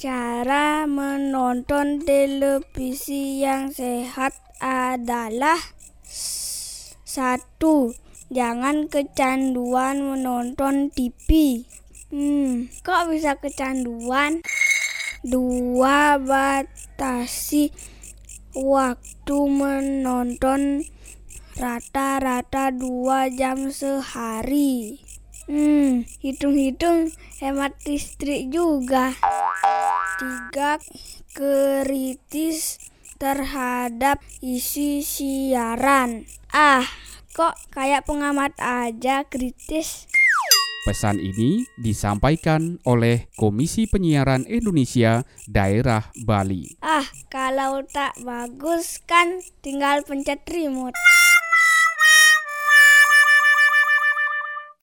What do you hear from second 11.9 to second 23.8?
Hmm, kok bisa kecanduan? Dua, batasi waktu menonton rata-rata dua jam